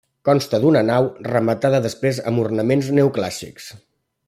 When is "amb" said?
2.33-2.43